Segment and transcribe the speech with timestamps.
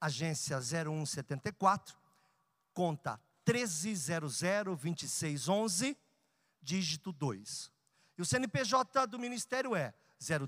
[0.00, 1.96] agência 0174,
[2.72, 5.94] conta 13002611,
[6.62, 7.70] dígito 2.
[8.16, 9.92] E o CNPJ do Ministério é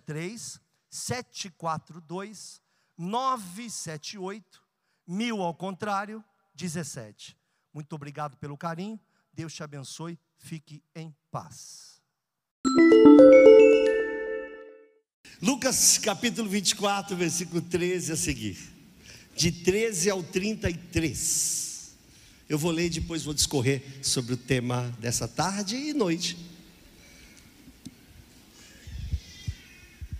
[0.05, 0.59] 03
[0.89, 2.63] 742
[2.99, 4.63] 978
[5.07, 6.25] mil ao contrário
[6.55, 7.39] 17.
[7.73, 8.99] Muito obrigado pelo carinho.
[9.33, 10.19] Deus te abençoe.
[10.37, 12.03] Fique em paz.
[15.41, 18.80] Lucas capítulo 24, versículo 13 a seguir.
[19.41, 21.93] De 13 ao 33.
[22.47, 26.37] Eu vou ler e depois vou discorrer sobre o tema dessa tarde e noite.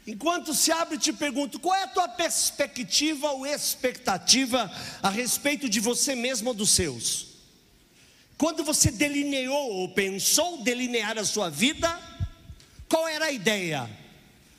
[0.07, 5.81] Enquanto se abre, te pergunto: qual é a tua perspectiva ou expectativa a respeito de
[5.81, 7.27] você mesmo ou dos seus?
[8.39, 11.95] Quando você delineou ou pensou delinear a sua vida,
[12.89, 13.83] qual era a ideia?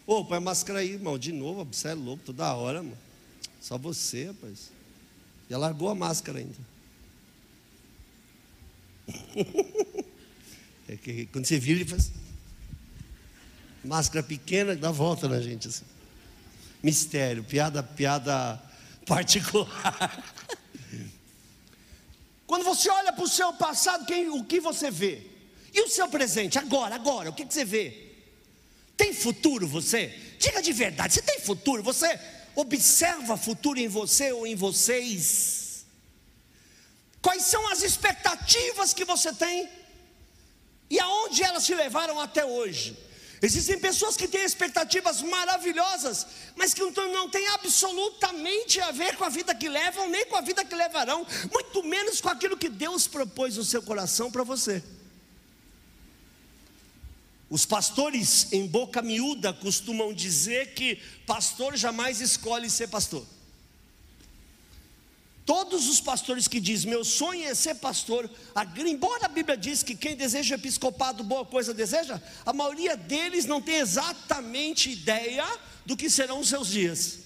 [0.06, 3.11] Ô, oh, põe a máscara aí, irmão, de novo, você é louco toda hora, mano.
[3.62, 4.72] Só você, rapaz.
[5.48, 6.72] Já largou a máscara ainda.
[10.90, 12.12] é que quando você vira, ele faz.
[13.86, 15.86] Máscara pequena dá volta na gente assim.
[16.82, 18.60] Mistério, piada, piada
[19.06, 20.24] particular.
[22.48, 25.22] Quando você olha para o seu passado, quem, o que você vê?
[25.74, 28.10] E o seu presente, agora, agora, o que, que você vê?
[28.98, 30.08] Tem futuro você?
[30.40, 31.82] Diga de verdade, você tem futuro?
[31.84, 32.20] Você
[32.56, 35.86] observa futuro em você ou em vocês?
[37.22, 39.70] Quais são as expectativas que você tem?
[40.90, 42.98] E aonde elas te levaram até hoje?
[43.42, 49.30] Existem pessoas que têm expectativas maravilhosas, mas que não têm absolutamente a ver com a
[49.30, 53.08] vida que levam, nem com a vida que levarão, muito menos com aquilo que Deus
[53.08, 54.84] propôs no seu coração para você.
[57.52, 60.96] Os pastores em boca miúda costumam dizer que
[61.28, 63.28] pastor jamais escolhe ser pastor.
[65.46, 68.30] Todos os pastores que dizem, meu sonho é ser pastor,
[68.78, 73.62] embora a Bíblia diz que quem deseja episcopado, boa coisa deseja, a maioria deles não
[73.62, 75.46] tem exatamente ideia
[75.86, 77.20] do que serão os seus dias.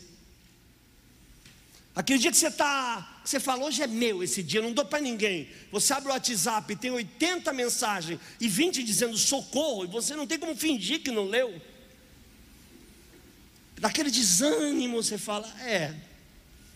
[1.96, 5.00] Aquele dia que você está, você fala, hoje é meu esse dia, não dou para
[5.00, 5.48] ninguém.
[5.72, 10.38] Você abre o WhatsApp, tem 80 mensagens e 20 dizendo socorro, e você não tem
[10.38, 11.62] como fingir que não leu.
[13.80, 15.94] Daquele desânimo, você fala, é,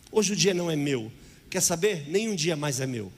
[0.09, 1.11] hoje o dia não é meu.
[1.49, 2.09] Quer saber?
[2.09, 3.11] Nenhum dia mais é meu.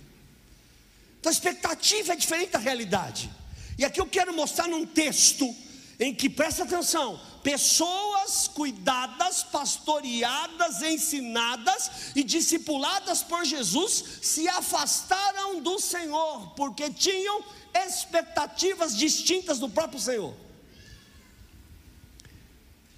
[1.20, 3.30] Então a expectativa é diferente da realidade.
[3.78, 5.56] E aqui eu quero mostrar num texto
[6.00, 8.11] em que, presta atenção, pessoas
[8.48, 17.44] cuidadas, pastoreadas, ensinadas e discipuladas por Jesus se afastaram do Senhor, porque tinham
[17.74, 20.34] expectativas distintas do próprio Senhor.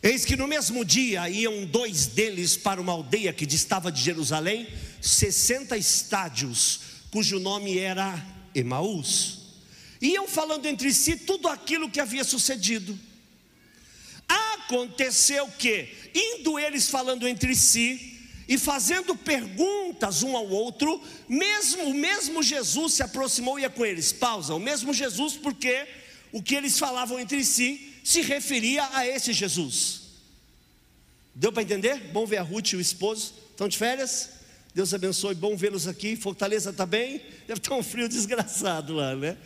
[0.01, 4.67] Eis que no mesmo dia iam dois deles para uma aldeia que distava de Jerusalém,
[5.01, 6.79] 60 estádios,
[7.11, 8.21] cujo nome era
[8.53, 9.43] Emaús
[10.03, 12.99] iam falando entre si tudo aquilo que havia sucedido.
[14.73, 21.93] Aconteceu que, indo eles falando entre si, e fazendo perguntas um ao outro, mesmo o
[21.93, 24.11] mesmo Jesus se aproximou e ia com eles.
[24.11, 25.87] Pausa, o mesmo Jesus, porque
[26.31, 30.01] o que eles falavam entre si se referia a esse Jesus.
[31.35, 32.09] Deu para entender?
[32.11, 33.35] Bom ver a Ruth e o esposo.
[33.51, 34.29] Estão de férias?
[34.73, 36.15] Deus abençoe, bom vê-los aqui.
[36.15, 37.21] Fortaleza está bem?
[37.47, 39.37] Deve estar um frio desgraçado lá, né?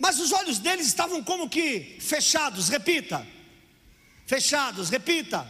[0.00, 3.24] Mas os olhos deles estavam como que fechados, repita.
[4.26, 5.46] Fechados, repita.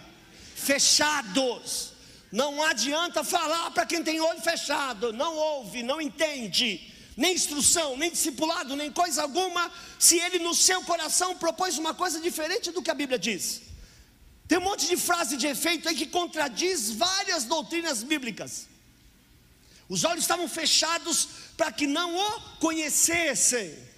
[0.56, 1.92] Fechados.
[2.32, 8.10] Não adianta falar para quem tem olho fechado, não ouve, não entende, nem instrução, nem
[8.10, 12.90] discipulado, nem coisa alguma, se ele no seu coração propôs uma coisa diferente do que
[12.90, 13.62] a Bíblia diz.
[14.48, 18.66] Tem um monte de frase de efeito aí que contradiz várias doutrinas bíblicas.
[19.88, 23.89] Os olhos estavam fechados para que não o conhecessem.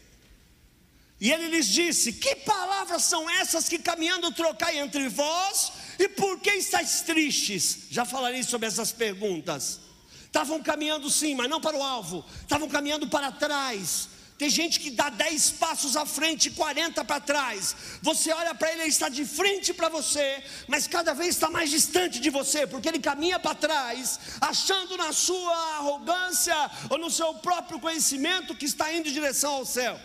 [1.23, 5.71] E ele lhes disse: Que palavras são essas que caminhando trocai entre vós?
[5.97, 7.87] E por que estáis tristes?
[7.93, 9.79] Já falarei sobre essas perguntas.
[10.25, 14.91] Estavam caminhando sim, mas não para o alvo, estavam caminhando para trás, Tem gente que
[14.91, 17.77] dá 10 passos à frente e 40 para trás.
[18.03, 21.71] Você olha para ele, ele está de frente para você, mas cada vez está mais
[21.71, 26.57] distante de você, porque ele caminha para trás, achando na sua arrogância
[26.91, 30.01] ou no seu próprio conhecimento que está indo em direção ao céu.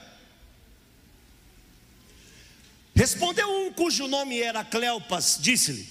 [2.97, 5.88] Respondeu um cujo nome era Cleopas, disse-lhe: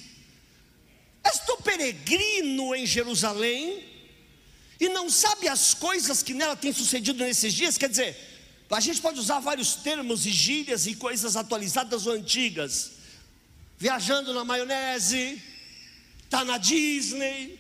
[1.23, 3.85] És tu peregrino em Jerusalém
[4.81, 7.79] e não sabe as coisas que nela têm sucedido nesses dias?
[7.79, 8.17] Quer dizer,
[8.69, 12.95] a gente pode usar vários termos e gírias e coisas atualizadas ou antigas.
[13.79, 15.41] Viajando na maionese,
[16.25, 17.57] está na Disney,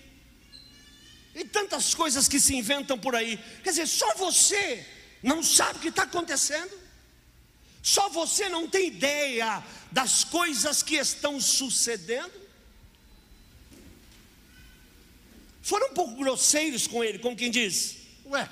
[1.36, 3.38] e tantas coisas que se inventam por aí.
[3.62, 4.84] Quer dizer, só você
[5.22, 6.85] não sabe o que está acontecendo?
[7.86, 9.62] Só você não tem ideia
[9.92, 12.32] das coisas que estão sucedendo?
[15.62, 18.50] Foram um pouco grosseiros com ele, como quem diz: Ué,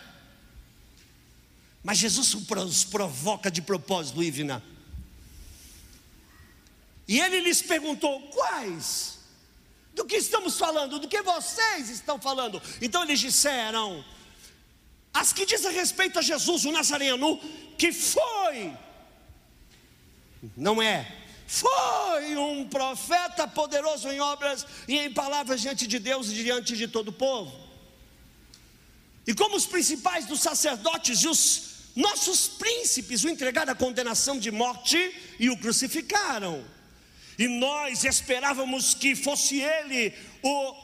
[1.82, 4.62] mas Jesus os provoca de propósito, Ivna.
[7.08, 9.18] E ele lhes perguntou: Quais?
[9.96, 11.00] Do que estamos falando?
[11.00, 12.62] Do que vocês estão falando?
[12.80, 14.04] Então eles disseram:
[15.12, 17.36] As que dizem respeito a Jesus, o Nazareno,
[17.76, 18.84] que foi
[20.56, 21.10] não é.
[21.46, 26.88] Foi um profeta poderoso em obras e em palavras diante de Deus e diante de
[26.88, 27.52] todo o povo.
[29.26, 34.50] E como os principais dos sacerdotes e os nossos príncipes o entregaram à condenação de
[34.50, 36.64] morte e o crucificaram.
[37.38, 40.12] E nós esperávamos que fosse ele
[40.42, 40.74] o,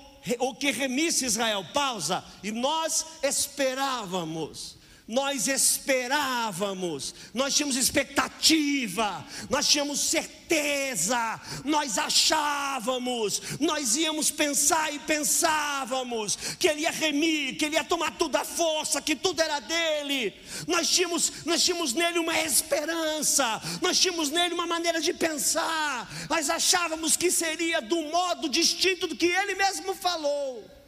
[0.50, 1.64] o que remisse Israel.
[1.72, 2.24] Pausa.
[2.42, 4.76] E nós esperávamos
[5.10, 16.36] nós esperávamos, nós tínhamos expectativa, nós tínhamos certeza, nós achávamos, nós íamos pensar e pensávamos
[16.60, 20.32] que ele ia remir, que ele ia tomar tudo à força, que tudo era dele.
[20.68, 26.48] Nós tínhamos, nós tínhamos nele uma esperança, nós tínhamos nele uma maneira de pensar, nós
[26.48, 30.79] achávamos que seria do modo distinto do que ele mesmo falou.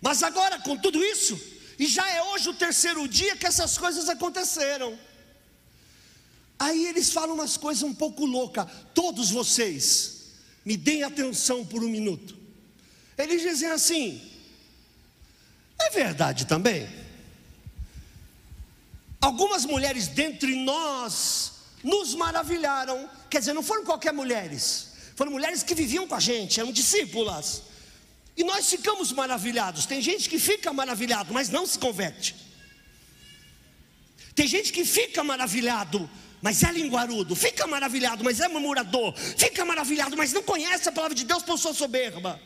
[0.00, 1.38] Mas agora, com tudo isso,
[1.78, 4.98] e já é hoje o terceiro dia que essas coisas aconteceram.
[6.58, 8.66] Aí eles falam umas coisas um pouco loucas.
[8.94, 10.26] Todos vocês,
[10.64, 12.36] me deem atenção por um minuto.
[13.16, 14.20] Eles dizem assim:
[15.80, 16.88] é verdade também.
[19.20, 23.08] Algumas mulheres dentre nós nos maravilharam.
[23.28, 27.69] Quer dizer, não foram qualquer mulheres, foram mulheres que viviam com a gente, eram discípulas.
[28.40, 29.84] E nós ficamos maravilhados.
[29.84, 32.34] Tem gente que fica maravilhado, mas não se converte.
[34.34, 36.08] Tem gente que fica maravilhado,
[36.40, 37.36] mas é linguarudo.
[37.36, 39.14] Fica maravilhado, mas é murmurador.
[39.14, 42.40] Fica maravilhado, mas não conhece a palavra de Deus por sua soberba.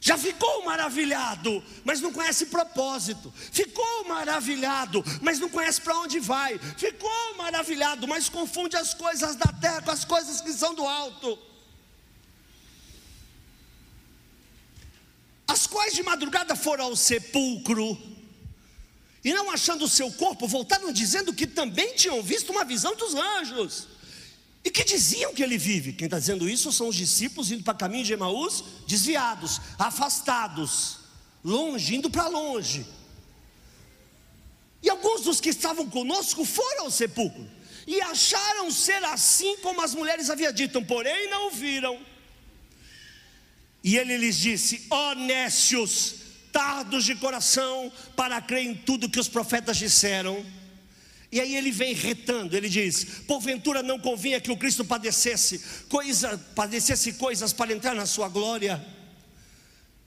[0.00, 3.30] Já ficou maravilhado, mas não conhece propósito.
[3.52, 6.58] Ficou maravilhado, mas não conhece para onde vai.
[6.78, 11.38] Ficou maravilhado, mas confunde as coisas da terra com as coisas que são do alto.
[15.46, 17.98] As quais de madrugada foram ao sepulcro,
[19.24, 23.14] e não achando o seu corpo, voltaram dizendo que também tinham visto uma visão dos
[23.14, 23.88] anjos,
[24.62, 25.92] e que diziam que ele vive.
[25.92, 30.98] Quem está dizendo isso são os discípulos indo para caminho de Emaús, desviados, afastados,
[31.42, 32.86] longe, indo para longe.
[34.82, 37.46] E alguns dos que estavam conosco foram ao sepulcro,
[37.86, 42.13] e acharam ser assim como as mulheres haviam dito, porém não viram.
[43.84, 46.14] E ele lhes disse: Honestos,
[46.50, 50.44] tardos de coração para crer em tudo que os profetas disseram.
[51.30, 56.38] E aí ele vem retando, ele diz: Porventura não convinha que o Cristo padecesse, coisa,
[56.54, 58.82] padecesse coisas para entrar na sua glória.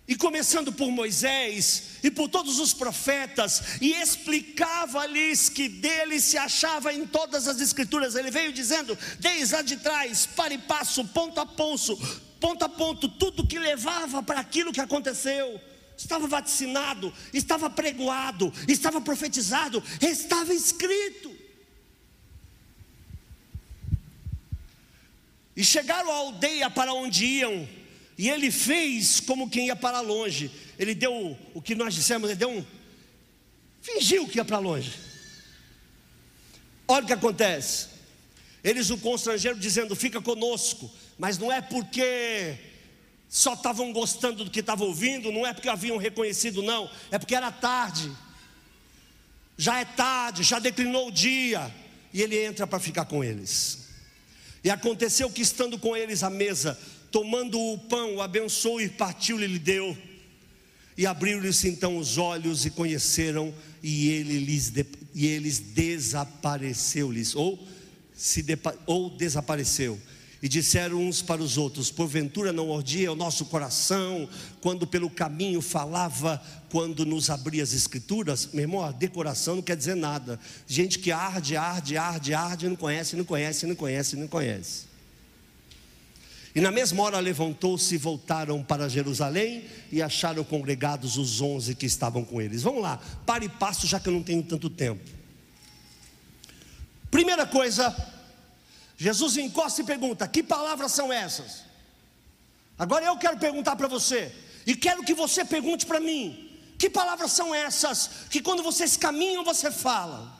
[0.07, 6.93] E começando por Moisés e por todos os profetas, e explicava-lhes que dele se achava
[6.93, 8.15] em todas as escrituras.
[8.15, 11.99] Ele veio dizendo, desde lá de trás, para e passo, ponto a ponto,
[12.39, 15.59] ponto a ponto, tudo que levava para aquilo que aconteceu.
[15.97, 21.35] Estava vaticinado, estava pregoado, estava profetizado, estava escrito.
[25.55, 27.67] E chegaram à aldeia para onde iam,
[28.15, 30.51] e ele fez como quem ia para longe.
[30.77, 32.65] Ele deu o que nós dissemos, ele deu um.
[33.81, 34.93] Fingiu que ia para longe.
[36.87, 37.87] Olha o que acontece.
[38.63, 42.57] Eles o constrangeram dizendo: Fica conosco, mas não é porque
[43.29, 47.35] só estavam gostando do que estavam ouvindo, não é porque haviam reconhecido, não, é porque
[47.35, 48.11] era tarde,
[49.57, 51.73] já é tarde, já declinou o dia,
[52.13, 53.87] e ele entra para ficar com eles.
[54.63, 56.77] E aconteceu que, estando com eles à mesa,
[57.11, 59.97] tomando o pão, o abençoou e partiu-lhe e lhe deu.
[60.97, 67.59] E abriu-lhes então os olhos e conheceram, e ele lhes de, e eles desapareceu-lhes, ou,
[68.15, 68.43] se
[68.85, 69.99] ou desapareceu.
[70.41, 74.29] E disseram uns para os outros: Porventura não ordia o nosso coração,
[74.61, 78.49] quando pelo caminho falava, quando nos abria as escrituras?
[78.53, 80.39] Meu irmão, decoração não quer dizer nada.
[80.67, 84.87] Gente que arde, arde, arde, arde, não conhece, não conhece, não conhece, não conhece.
[86.57, 91.85] E na mesma hora levantou-se e voltaram para Jerusalém e acharam congregados os onze que
[91.85, 92.63] estavam com eles.
[92.63, 95.03] Vamos lá, pare e passo, já que eu não tenho tanto tempo.
[97.11, 97.95] Primeira coisa,
[98.97, 101.63] Jesus encosta e pergunta: Que palavras são essas?
[102.77, 104.33] Agora eu quero perguntar para você,
[104.65, 109.43] e quero que você pergunte para mim: Que palavras são essas que quando vocês caminham
[109.43, 110.35] você fala?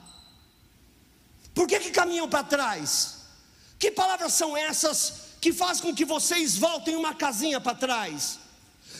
[1.53, 3.17] Por que, que caminham para trás?
[3.79, 8.39] Que palavras são essas que faz com que vocês voltem uma casinha para trás?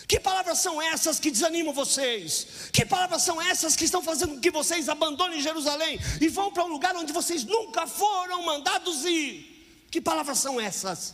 [0.07, 2.69] Que palavras são essas que desanimam vocês?
[2.71, 6.63] Que palavras são essas que estão fazendo com que vocês abandonem Jerusalém e vão para
[6.63, 9.85] um lugar onde vocês nunca foram mandados ir?
[9.91, 11.13] Que palavras são essas?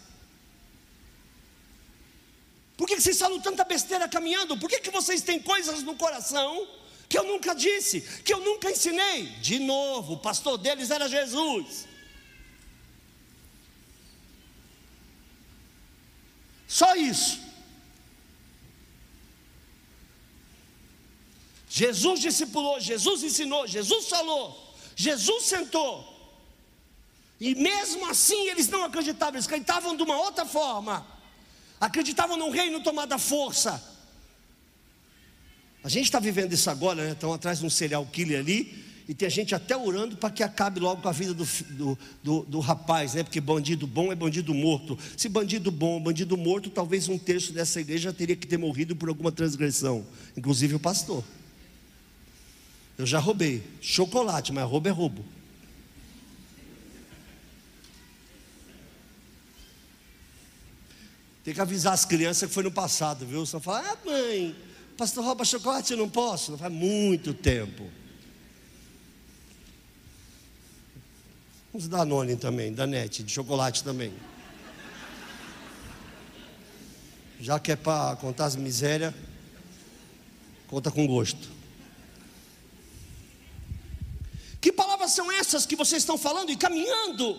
[2.77, 4.57] Por que vocês falam tanta besteira caminhando?
[4.57, 6.67] Por que, vocês têm coisas no coração
[7.09, 9.25] que eu nunca disse, que eu nunca ensinei?
[9.41, 11.87] De novo, o pastor deles era Jesus.
[16.67, 17.52] Só isso.
[21.75, 26.07] Jesus discipulou, Jesus ensinou, Jesus falou, Jesus sentou.
[27.39, 31.03] E mesmo assim eles não acreditavam, eles acreditavam de uma outra forma.
[31.81, 33.83] Acreditavam num reino tomado à força.
[35.83, 37.13] A gente está vivendo isso agora, né?
[37.13, 40.79] Estão atrás de um serial killer ali, e tem gente até orando para que acabe
[40.79, 43.23] logo com a vida do, do, do, do, rapaz, né?
[43.23, 44.95] Porque bandido bom é bandido morto.
[45.17, 49.09] Se bandido bom, bandido morto, talvez um terço dessa igreja teria que ter morrido por
[49.09, 50.05] alguma transgressão,
[50.37, 51.23] inclusive o pastor.
[53.03, 55.25] Eu já roubei chocolate, mas roubo é roubo.
[61.43, 63.45] Tem que avisar as crianças que foi no passado, viu?
[63.45, 64.55] Só fala, ah, mãe,
[64.95, 66.51] pastor rouba chocolate, eu não posso.
[66.51, 67.91] Não faz muito tempo.
[71.73, 74.13] Uns Danone também, Danete, de chocolate também.
[77.41, 79.13] Já que é para contar as misérias,
[80.69, 81.62] conta com gosto.
[84.63, 87.37] Que palavras são essas que vocês estão falando e caminhando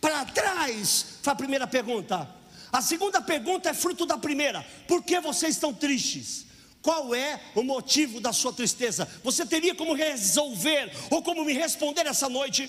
[0.00, 1.06] para trás?
[1.22, 2.28] Foi a primeira pergunta.
[2.72, 6.46] A segunda pergunta é fruto da primeira: por que vocês estão tristes?
[6.82, 9.08] Qual é o motivo da sua tristeza?
[9.22, 12.68] Você teria como resolver ou como me responder essa noite?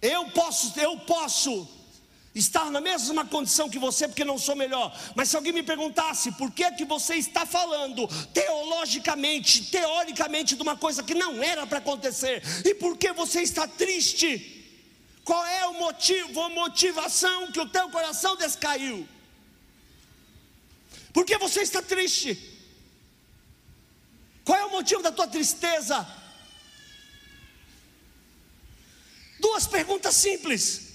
[0.00, 1.68] Eu posso, eu posso
[2.34, 4.96] estar na mesma condição que você porque não sou melhor.
[5.14, 10.76] Mas se alguém me perguntasse por que que você está falando teologicamente, teoricamente de uma
[10.76, 14.60] coisa que não era para acontecer, e por que você está triste?
[15.24, 19.06] Qual é o motivo, a motivação que o teu coração descaiu?
[21.12, 22.50] Por que você está triste?
[24.44, 26.06] Qual é o motivo da tua tristeza?
[29.38, 30.91] Duas perguntas simples.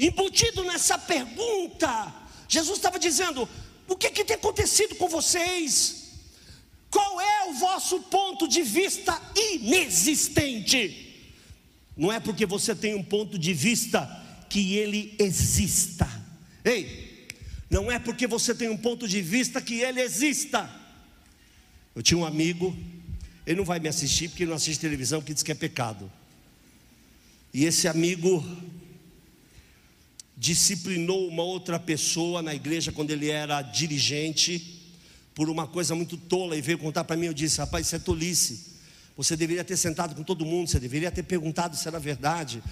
[0.00, 2.14] Embutido nessa pergunta,
[2.48, 3.48] Jesus estava dizendo:
[3.86, 5.96] o que, que tem acontecido com vocês?
[6.90, 11.06] Qual é o vosso ponto de vista inexistente?
[11.96, 14.08] Não é porque você tem um ponto de vista
[14.48, 16.08] que ele exista.
[16.64, 17.28] Ei,
[17.68, 20.68] não é porque você tem um ponto de vista que ele exista.
[21.94, 22.76] Eu tinha um amigo
[23.50, 26.10] ele não vai me assistir porque ele não assiste televisão, porque diz que é pecado.
[27.52, 28.44] E esse amigo
[30.40, 34.80] disciplinou uma outra pessoa na igreja quando ele era dirigente
[35.34, 37.26] por uma coisa muito tola e veio contar para mim.
[37.26, 38.70] Eu disse: Rapaz, isso é tolice.
[39.18, 42.62] Você deveria ter sentado com todo mundo, você deveria ter perguntado se era verdade.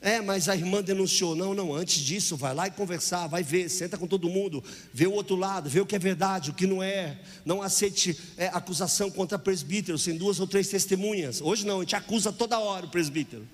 [0.00, 1.36] É, mas a irmã denunciou.
[1.36, 5.06] Não, não, antes disso, vai lá e conversar, vai ver, senta com todo mundo, vê
[5.06, 7.20] o outro lado, vê o que é verdade, o que não é.
[7.44, 11.40] Não aceite é, acusação contra presbítero sem duas ou três testemunhas.
[11.40, 13.46] Hoje não, a gente acusa toda hora o presbítero.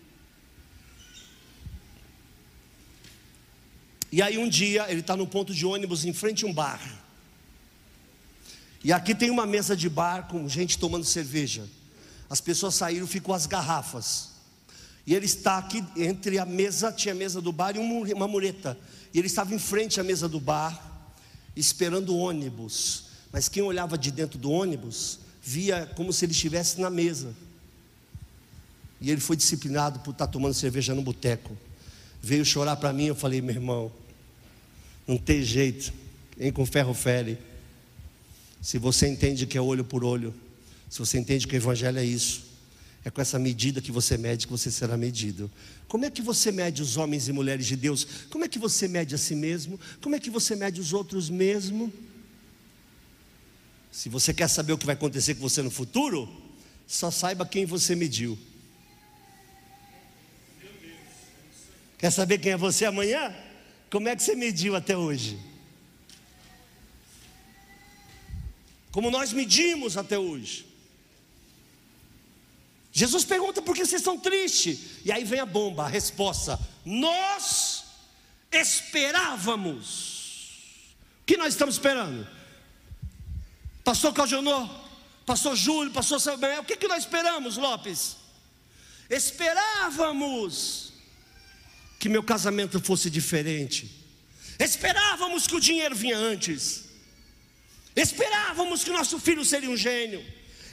[4.17, 6.81] E aí um dia ele está no ponto de ônibus em frente a um bar.
[8.83, 11.69] E aqui tem uma mesa de bar com gente tomando cerveja.
[12.31, 14.31] As pessoas saíram, ficou as garrafas.
[15.07, 18.79] E ele está aqui entre a mesa, tinha a mesa do bar e uma mureta.
[19.13, 21.13] E ele estava em frente à mesa do bar,
[21.55, 23.09] esperando o ônibus.
[23.31, 27.35] Mas quem olhava de dentro do ônibus, via como se ele estivesse na mesa.
[28.99, 31.55] E ele foi disciplinado por estar tomando cerveja no boteco.
[32.23, 33.93] Veio chorar para mim, eu falei, meu irmão,
[35.07, 35.93] não tem jeito.
[36.37, 37.39] Nem com ferro fere.
[38.61, 40.35] Se você entende que é olho por olho,
[40.91, 42.45] se você entende que o Evangelho é isso,
[43.05, 45.51] é com essa medida que você mede que você será medido.
[45.87, 48.07] Como é que você mede os homens e mulheres de Deus?
[48.31, 49.79] Como é que você mede a si mesmo?
[50.03, 51.93] Como é que você mede os outros mesmo?
[53.93, 56.29] Se você quer saber o que vai acontecer com você no futuro,
[56.87, 58.37] só saiba quem você mediu.
[61.97, 63.35] Quer saber quem é você amanhã?
[63.91, 65.39] Como é que você mediu até hoje?
[68.91, 70.67] Como nós medimos até hoje?
[72.93, 75.05] Jesus pergunta por que vocês estão tristes?
[75.05, 77.85] E aí vem a bomba, a resposta: Nós
[78.51, 80.17] esperávamos.
[81.21, 82.27] O que nós estamos esperando?
[83.85, 84.69] Pastor Claudionor,
[85.27, 88.17] Pastor Júlio, Pastor Samuel, o que, que nós esperamos, Lopes?
[89.11, 90.86] Esperávamos
[92.07, 93.91] que meu casamento fosse diferente.
[94.61, 96.85] Esperávamos que o dinheiro vinha antes.
[97.97, 100.25] Esperávamos que nosso filho seria um gênio.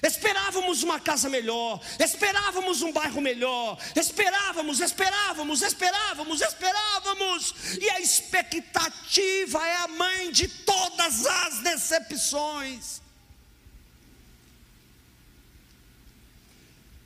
[0.04, 9.66] Esperávamos uma casa melhor, esperávamos um bairro melhor, esperávamos, esperávamos, esperávamos, esperávamos, e a expectativa
[9.66, 13.02] é a mãe de todas as decepções.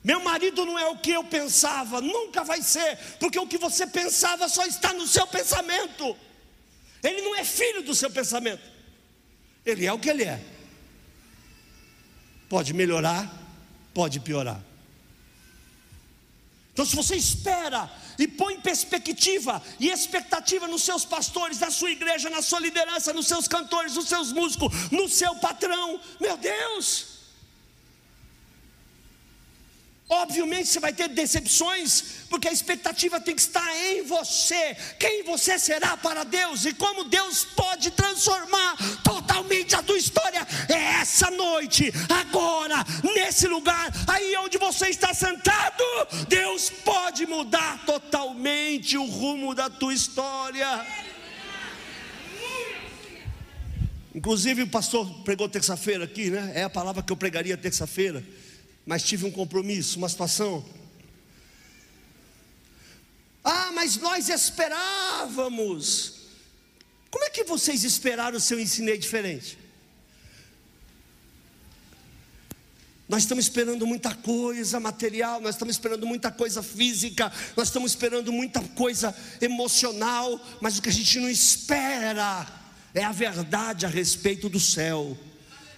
[0.08, 3.86] Meu marido não é o que eu pensava, nunca vai ser, porque o que você
[3.86, 6.16] pensava só está no seu pensamento.
[7.02, 8.62] Ele não é filho do seu pensamento,
[9.66, 10.42] ele é o que ele é.
[12.48, 13.30] Pode melhorar,
[13.92, 14.58] pode piorar.
[16.72, 22.30] Então, se você espera e põe perspectiva e expectativa nos seus pastores, na sua igreja,
[22.30, 27.17] na sua liderança, nos seus cantores, nos seus músicos, no seu patrão, meu Deus,
[30.10, 34.74] Obviamente você vai ter decepções, porque a expectativa tem que estar em você.
[34.98, 38.74] Quem você será para Deus e como Deus pode transformar
[39.04, 40.46] totalmente a tua história.
[40.66, 42.82] É essa noite, agora,
[43.14, 45.84] nesse lugar, aí onde você está sentado,
[46.26, 50.86] Deus pode mudar totalmente o rumo da tua história.
[54.14, 56.52] Inclusive o pastor pregou terça-feira aqui, né?
[56.54, 58.24] É a palavra que eu pregaria terça-feira
[58.88, 60.64] mas tive um compromisso, uma situação.
[63.44, 66.14] Ah, mas nós esperávamos.
[67.10, 69.58] Como é que vocês esperaram se eu ensinei diferente?
[73.06, 78.32] Nós estamos esperando muita coisa material, nós estamos esperando muita coisa física, nós estamos esperando
[78.32, 82.46] muita coisa emocional, mas o que a gente não espera
[82.94, 85.14] é a verdade a respeito do céu.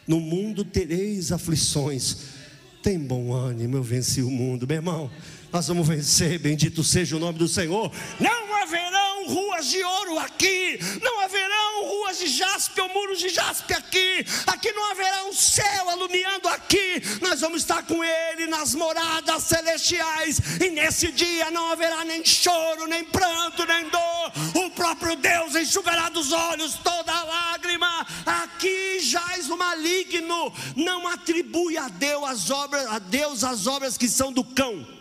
[0.07, 2.40] No mundo tereis aflições,
[2.83, 5.11] tem bom ânimo, eu venci o mundo, meu irmão.
[5.53, 7.91] Nós vamos vencer, bendito seja o nome do Senhor.
[8.19, 13.73] Não haverão ruas de ouro aqui, não haverão ruas de jaspe ou muros de jaspe
[13.75, 17.03] aqui, aqui não haverá um céu alumiando aqui.
[17.21, 22.87] Nós vamos estar com Ele nas moradas celestiais, e nesse dia não haverá nem choro,
[22.87, 24.33] nem pranto, nem dor.
[24.65, 28.07] O próprio Deus enxugará dos olhos toda lágrima.
[28.27, 34.09] Aqui jaz o maligno, não atribui a Deus as obras, a Deus as obras que
[34.09, 35.00] são do cão.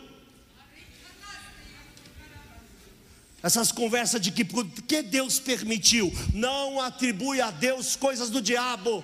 [3.41, 9.03] Essas conversas de que porque Deus permitiu, não atribui a Deus coisas do diabo.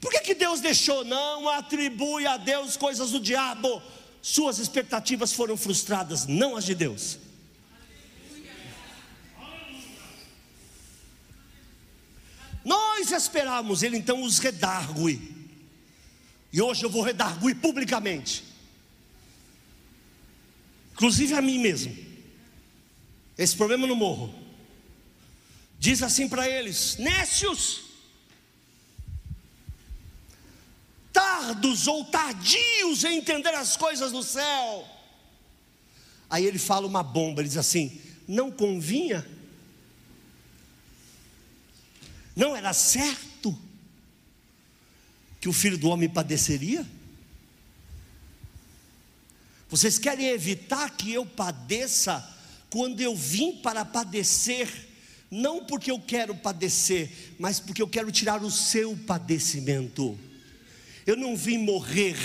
[0.00, 1.04] Por que, que Deus deixou?
[1.04, 3.82] Não atribui a Deus coisas do diabo.
[4.22, 7.18] Suas expectativas foram frustradas, não as de Deus.
[12.64, 15.36] Nós esperávamos, ele então os redargue.
[16.52, 18.47] E hoje eu vou redarguir publicamente
[20.98, 21.96] inclusive a mim mesmo.
[23.38, 24.34] Esse problema no morro.
[25.78, 27.82] Diz assim para eles: Nécios,
[31.12, 34.88] tardos ou tardios em entender as coisas do céu.
[36.28, 39.24] Aí ele fala uma bomba, ele diz assim: Não convinha,
[42.34, 43.56] não era certo
[45.40, 46.84] que o filho do homem padeceria?
[49.68, 52.26] Vocês querem evitar que eu padeça
[52.70, 54.68] quando eu vim para padecer,
[55.30, 60.18] não porque eu quero padecer, mas porque eu quero tirar o seu padecimento.
[61.06, 62.16] Eu não vim morrer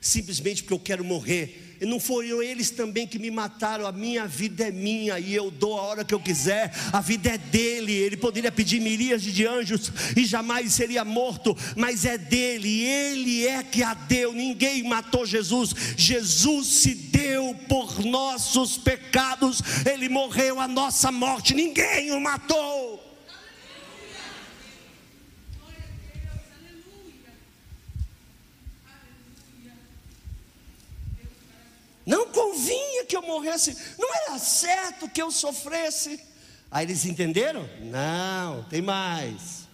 [0.00, 4.26] simplesmente porque eu quero morrer, e não foram eles também que me mataram, a minha
[4.26, 7.92] vida é minha e eu dou a hora que eu quiser, a vida é dele.
[7.94, 13.62] Ele poderia pedir miríades de anjos e jamais seria morto, mas é dele, ele é
[13.62, 14.34] que a deu.
[14.34, 22.12] Ninguém matou Jesus, Jesus se deu por nossos pecados, ele morreu a nossa morte, ninguém
[22.12, 23.09] o matou.
[32.60, 36.20] Convinha que eu morresse, não era certo que eu sofresse.
[36.70, 37.68] Aí eles entenderam?
[37.80, 39.68] Não, tem mais.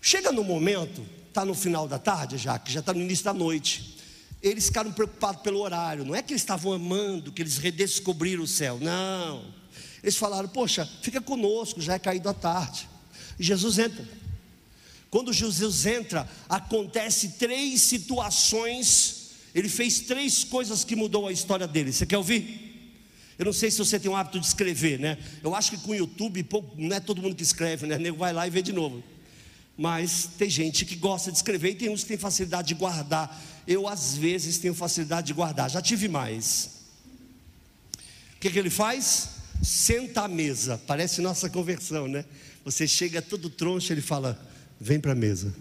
[0.00, 3.32] Chega no momento, está no final da tarde já, que já está no início da
[3.32, 3.96] noite.
[4.42, 6.04] Eles ficaram preocupados pelo horário.
[6.04, 8.78] Não é que eles estavam amando, que eles redescobriram o céu.
[8.78, 9.54] Não.
[10.02, 12.86] Eles falaram: Poxa, fica conosco, já é caído a tarde.
[13.38, 14.06] E Jesus entra.
[15.10, 19.23] Quando Jesus entra, acontece três situações.
[19.54, 21.92] Ele fez três coisas que mudou a história dele.
[21.92, 22.72] Você quer ouvir?
[23.38, 25.18] Eu não sei se você tem o hábito de escrever, né?
[25.42, 27.96] Eu acho que com o YouTube, não é todo mundo que escreve, né?
[27.96, 29.02] O nego vai lá e vê de novo.
[29.76, 33.42] Mas tem gente que gosta de escrever e tem uns que tem facilidade de guardar.
[33.66, 36.70] Eu, às vezes, tenho facilidade de guardar, já tive mais.
[38.36, 39.30] O que, que ele faz?
[39.62, 42.24] Senta à mesa, parece nossa conversão, né?
[42.64, 44.38] Você chega todo troncho, ele fala:
[44.80, 45.54] Vem para a mesa.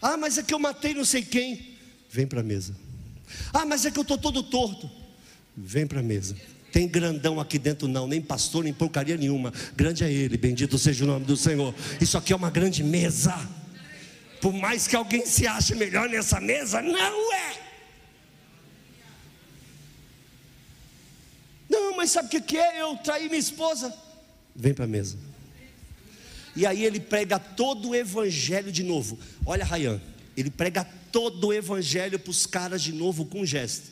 [0.00, 1.75] Ah, mas é que eu matei não sei quem.
[2.16, 2.74] Vem para a mesa.
[3.52, 4.90] Ah, mas é que eu estou todo torto.
[5.54, 6.34] Vem para a mesa.
[6.72, 9.52] Tem grandão aqui dentro, não, nem pastor, nem porcaria nenhuma.
[9.76, 11.74] Grande é Ele, bendito seja o nome do Senhor.
[12.00, 13.34] Isso aqui é uma grande mesa.
[14.40, 17.60] Por mais que alguém se ache melhor nessa mesa, não é.
[21.68, 22.80] Não, mas sabe o que é?
[22.80, 23.94] Eu traí minha esposa.
[24.54, 25.18] Vem para a mesa.
[26.54, 29.18] E aí ele prega todo o evangelho de novo.
[29.44, 30.00] Olha, Rayan,
[30.36, 33.90] ele prega todo o evangelho para os caras de novo com um gesto.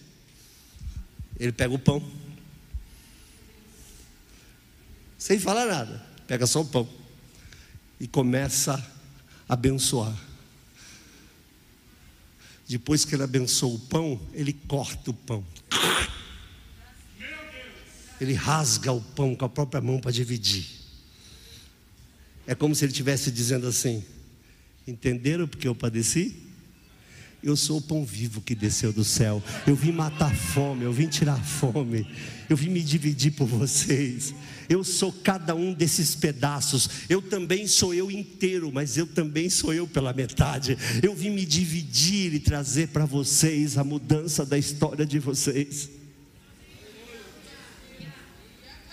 [1.38, 2.02] Ele pega o pão,
[5.18, 6.88] sem falar nada, pega só o pão
[7.98, 8.74] e começa
[9.48, 10.14] a abençoar.
[12.68, 15.44] Depois que ele abençoa o pão, ele corta o pão.
[18.20, 20.66] Ele rasga o pão com a própria mão para dividir.
[22.46, 24.04] É como se ele estivesse dizendo assim:
[24.86, 26.44] Entenderam porque eu padeci?
[27.44, 29.42] Eu sou o pão vivo que desceu do céu.
[29.66, 32.06] Eu vim matar fome, eu vim tirar fome.
[32.48, 34.34] Eu vim me dividir por vocês.
[34.66, 36.88] Eu sou cada um desses pedaços.
[37.06, 40.78] Eu também sou eu inteiro, mas eu também sou eu pela metade.
[41.02, 45.90] Eu vim me dividir e trazer para vocês a mudança da história de vocês.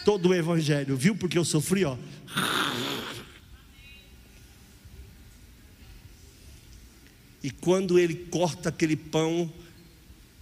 [0.04, 1.95] Todo o evangelho, viu porque eu sofri, ó.
[7.43, 9.51] E quando ele corta aquele pão,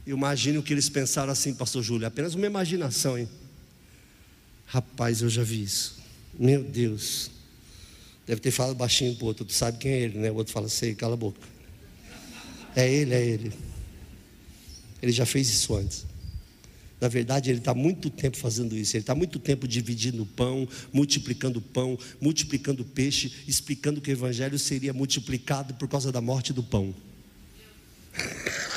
[0.05, 3.29] eu imagino que eles pensaram assim, pastor Júlio, apenas uma imaginação, hein?
[4.65, 5.97] Rapaz, eu já vi isso.
[6.37, 7.31] Meu Deus.
[8.27, 10.29] Deve ter falado baixinho pro outro, tu sabe quem é ele, né?
[10.29, 11.39] O outro fala, sei, cala a boca.
[12.75, 13.51] É ele, é ele.
[15.01, 16.05] Ele já fez isso antes.
[16.99, 18.95] Na verdade, ele está muito tempo fazendo isso.
[18.95, 24.09] Ele está muito tempo dividindo o pão, multiplicando o pão, multiplicando o peixe, explicando que
[24.09, 26.93] o evangelho seria multiplicado por causa da morte do pão.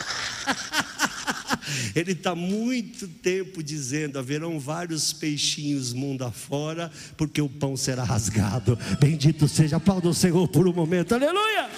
[1.94, 8.78] Ele está muito tempo dizendo: haverão vários peixinhos mundo afora, porque o pão será rasgado.
[9.00, 11.68] Bendito seja, aplauda o Senhor por um momento, aleluia.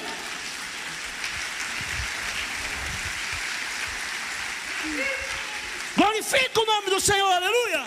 [6.54, 7.84] Glorifica o nome do Senhor, aleluia.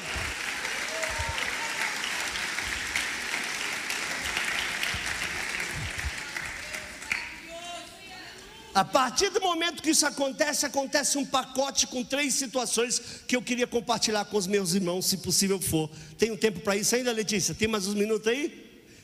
[8.76, 13.42] A partir do momento que isso acontece, acontece um pacote com três situações que eu
[13.42, 15.90] queria compartilhar com os meus irmãos, se possível for.
[16.18, 17.56] Tem um tempo para isso ainda, Letícia?
[17.56, 18.50] Tem mais uns minutos aí?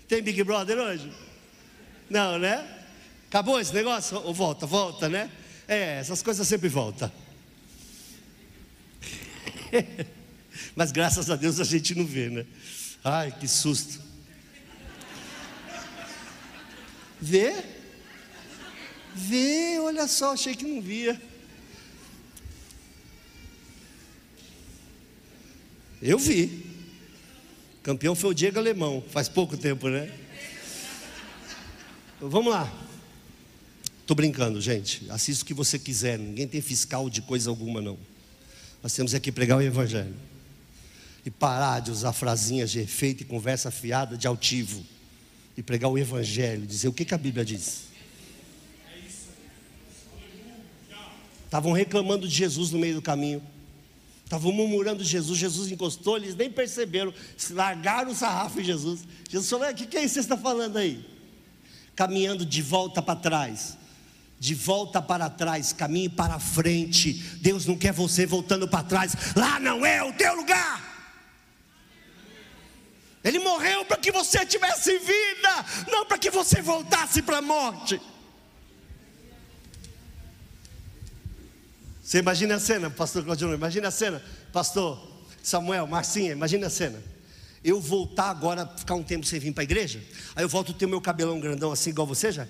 [0.08, 1.12] Tem Big Brother hoje?
[2.08, 2.68] Não, né?
[3.30, 4.22] Acabou esse negócio?
[4.24, 5.32] Ou volta, volta, né?
[5.68, 7.12] É, essas coisas sempre voltam.
[10.76, 12.46] Mas graças a Deus a gente não vê, né?
[13.04, 14.02] Ai, que susto.
[17.20, 17.64] Vê?
[19.16, 21.20] Vê, olha só, achei que não via.
[26.02, 26.66] Eu vi.
[27.82, 30.12] Campeão foi o Diego Alemão, faz pouco tempo, né?
[32.20, 32.72] Vamos lá.
[34.02, 35.10] Estou brincando, gente.
[35.10, 36.18] Assista o que você quiser.
[36.18, 37.98] Ninguém tem fiscal de coisa alguma, não.
[38.84, 40.14] Nós temos aqui pregar o Evangelho.
[41.26, 44.84] E parar de usar frasinhas de efeito e conversa fiada de altivo.
[45.56, 46.68] E pregar o Evangelho.
[46.68, 47.84] Dizer o que, que a Bíblia diz.
[51.46, 53.42] Estavam reclamando de Jesus no meio do caminho.
[54.26, 57.14] Estavam murmurando de Jesus, Jesus encostou, eles nem perceberam,
[57.52, 59.02] largaram o sarrafo em Jesus.
[59.30, 61.06] Jesus falou: O que, que é isso que você está falando aí?
[61.96, 63.78] Caminhando de volta para trás,
[64.44, 67.14] de volta para trás, caminhe para frente.
[67.40, 70.84] Deus não quer você voltando para trás, lá não é o teu lugar.
[73.24, 78.02] Ele morreu para que você tivesse vida, não para que você voltasse para a morte.
[82.04, 87.02] Você imagina a cena, pastor Claudio, imagina a cena, pastor Samuel, Marcinha, imagina a cena.
[87.64, 90.04] Eu voltar agora, ficar um tempo sem vir para a igreja,
[90.36, 92.46] aí eu volto a ter meu cabelão grandão assim, igual você, já.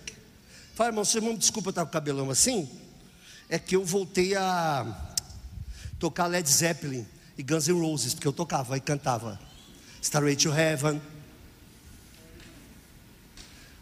[0.75, 2.67] Fala, irmão, seu irmão, desculpa estar com o cabelão assim.
[3.47, 5.13] É que eu voltei a
[5.99, 7.05] tocar Led Zeppelin
[7.37, 9.39] e Guns N' Roses, porque eu tocava e cantava.
[10.01, 10.99] Starway to Heaven.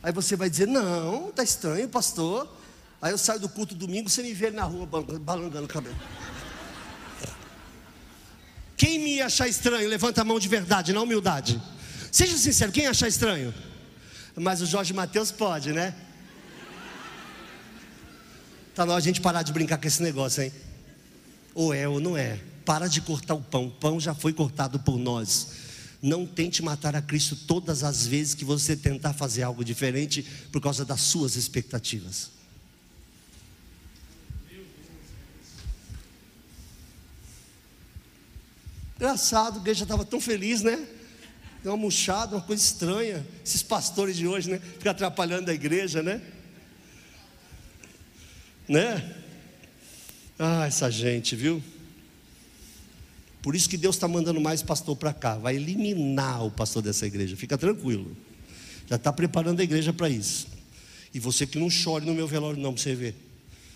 [0.04, 2.58] Aí você vai dizer: Não, tá estranho, pastor.
[3.02, 5.96] Aí eu saio do culto domingo, você me vê na rua balangando o cabelo.
[8.76, 11.62] Quem me achar estranho, levanta a mão de verdade, na humildade.
[12.12, 13.54] Seja sincero, quem achar estranho?
[14.36, 15.96] Mas o Jorge Mateus pode, né?
[18.74, 20.52] Tá na hora a gente parar de brincar com esse negócio, hein?
[21.54, 22.40] Ou é ou não é.
[22.66, 23.68] Para de cortar o pão.
[23.68, 25.48] O pão já foi cortado por nós.
[26.02, 30.62] Não tente matar a Cristo todas as vezes que você tentar fazer algo diferente por
[30.62, 32.32] causa das suas expectativas.
[38.96, 40.88] Engraçado, a igreja estava tão feliz, né?
[41.64, 43.26] Deu uma murchada, uma coisa estranha.
[43.44, 44.60] Esses pastores de hoje, né?
[44.60, 46.22] Fica atrapalhando a igreja, né?
[48.72, 49.04] Né?
[50.40, 51.62] Ah, essa gente, viu?
[53.42, 55.36] Por isso que Deus está mandando mais pastor para cá.
[55.36, 57.36] Vai eliminar o pastor dessa igreja.
[57.36, 58.16] Fica tranquilo.
[58.88, 60.48] Já está preparando a igreja para isso.
[61.14, 63.14] E você que não chore no meu velório, não, para você ver.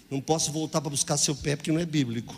[0.10, 2.34] Não posso voltar para buscar seu pé porque não é bíblico.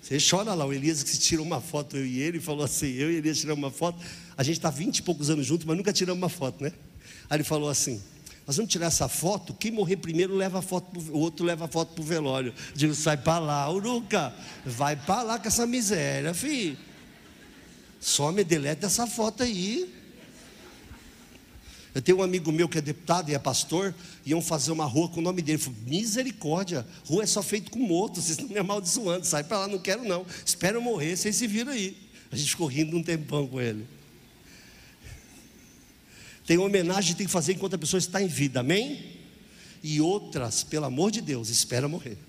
[0.00, 2.86] Você chora lá, o Elias que se tirou uma foto, eu e ele, falou assim:
[2.92, 4.02] eu e Elias tiramos uma foto.
[4.38, 6.72] A gente está vinte e poucos anos juntos, mas nunca tiramos uma foto, né?
[7.28, 8.00] Aí ele falou assim:
[8.46, 11.64] nós vamos tirar essa foto, quem morrer primeiro leva a foto, pro, o outro leva
[11.64, 12.52] a foto para o velório.
[12.72, 14.34] Eu digo, sai para lá, Uruca,
[14.66, 16.76] vai para lá com essa miséria, filho.
[17.98, 19.90] Some, deleta essa foto aí.
[21.94, 23.94] Eu tenho um amigo meu que é deputado e é pastor,
[24.26, 25.56] iam fazer uma rua com o nome dele.
[25.56, 29.60] Ele falou, misericórdia, rua é só feito com moto, vocês estão me amaldiçoando, sai para
[29.60, 30.26] lá, não quero não.
[30.44, 31.96] Espero morrer, vocês se viram aí.
[32.30, 33.86] A gente ficou rindo um tempão com ele.
[36.46, 39.14] Tem homenagem que tem que fazer enquanto a pessoa está em vida, amém?
[39.82, 42.18] E outras, pelo amor de Deus, espera morrer.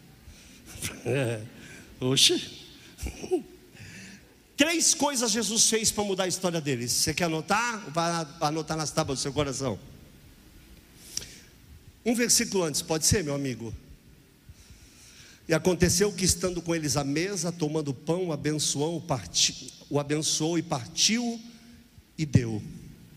[1.06, 1.41] É.
[1.99, 2.41] Oxe.
[4.58, 6.91] Três coisas Jesus fez para mudar a história deles.
[6.91, 7.89] Você quer anotar?
[7.89, 9.80] Vai anotar nas tábuas do seu coração.
[12.06, 13.73] Um versículo antes, pode ser, meu amigo?
[15.47, 19.04] E aconteceu que, estando com eles à mesa, tomando pão, abençoou,
[19.89, 21.39] o abençoou e partiu
[22.17, 22.62] e deu.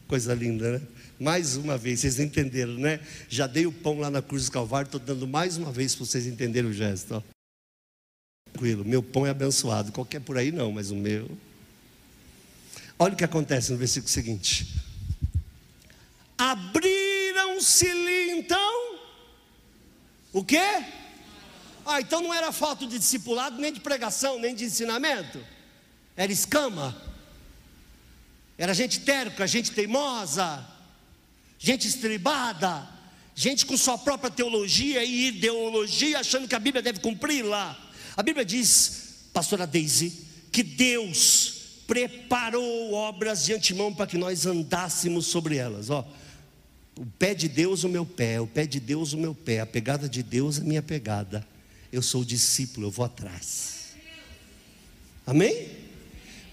[0.08, 0.86] Coisa linda, né?
[1.20, 2.98] Mais uma vez, vocês entenderam, né?
[3.28, 6.06] Já dei o pão lá na cruz do Calvário, estou dando mais uma vez para
[6.06, 7.22] vocês entenderem o gesto.
[8.50, 9.92] Tranquilo, meu pão é abençoado.
[9.92, 11.30] Qualquer por aí não, mas o meu.
[12.98, 14.74] Olha o que acontece no versículo seguinte.
[16.38, 18.98] Abriram-se-lhe então
[20.32, 20.84] o quê?
[21.84, 25.38] Ah, então não era falta de discipulado, nem de pregação, nem de ensinamento.
[26.16, 27.07] Era escama.
[28.58, 30.66] Era gente terca, gente teimosa,
[31.60, 32.88] gente estribada,
[33.32, 37.78] gente com sua própria teologia e ideologia, achando que a Bíblia deve cumpri-la.
[38.16, 41.54] A Bíblia diz, pastora Daisy, que Deus
[41.86, 45.88] preparou obras de antemão para que nós andássemos sobre elas.
[45.88, 46.04] Ó,
[46.98, 49.66] o pé de Deus, o meu pé, o pé de Deus, o meu pé, a
[49.66, 51.46] pegada de Deus, a minha pegada.
[51.92, 53.94] Eu sou discípulo, eu vou atrás.
[55.24, 55.77] Amém?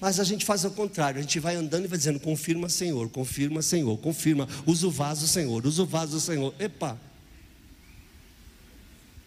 [0.05, 3.09] Mas a gente faz ao contrário, a gente vai andando e vai dizendo: confirma, Senhor,
[3.09, 6.53] confirma, Senhor, confirma, usa o vaso, Senhor, usa o vaso, Senhor.
[6.59, 6.95] Epa!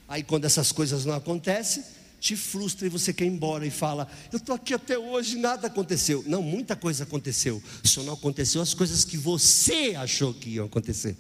[0.07, 1.83] Aí quando essas coisas não acontecem,
[2.21, 5.67] te frustra e você quer ir embora e fala: Eu estou aqui até hoje, nada
[5.67, 6.23] aconteceu.
[6.29, 7.61] Não, muita coisa aconteceu.
[7.83, 11.17] Só não aconteceu as coisas que você achou que iam acontecer.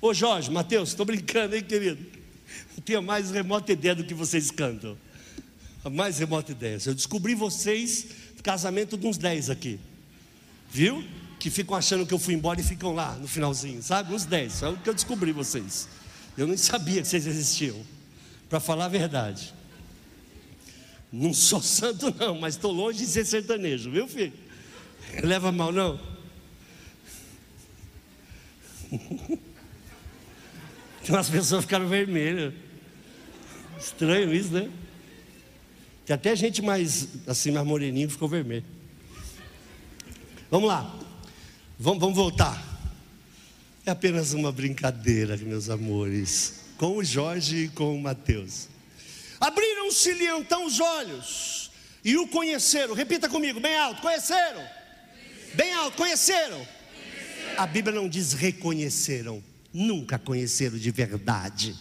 [0.00, 2.23] Ô Jorge, Mateus, estou brincando, hein, querido?
[2.76, 4.96] Não tenho mais remota ideia do que vocês cantam.
[5.84, 6.78] A mais remota ideia.
[6.84, 8.06] Eu descobri vocês,
[8.42, 9.78] casamento de uns 10 aqui.
[10.70, 11.04] Viu?
[11.44, 14.14] que ficam achando que eu fui embora e ficam lá no finalzinho, sabe?
[14.14, 15.86] Uns 10, é o que eu descobri vocês.
[16.38, 17.76] Eu nem sabia que vocês existiam,
[18.48, 19.52] para falar a verdade.
[21.12, 24.32] Não sou santo, não, mas estou longe de ser sertanejo, viu, filho?
[25.22, 26.00] Leva mal, não?
[31.04, 32.54] Tem umas pessoas ficaram vermelhas.
[33.78, 34.70] Estranho isso, né?
[36.06, 38.64] Tem até gente mais assim, mais moreninho ficou vermelho.
[40.50, 40.98] Vamos lá.
[41.78, 42.62] Vamos, vamos voltar.
[43.84, 48.68] É apenas uma brincadeira, meus amores, com o Jorge e com o Mateus.
[49.38, 51.70] Abriram-se-lhe então os olhos
[52.02, 52.94] e o conheceram.
[52.94, 54.66] Repita comigo, bem alto: conheceram.
[55.52, 56.66] Bem alto: conheceram.
[57.58, 61.76] A Bíblia não diz reconheceram, nunca conheceram de verdade.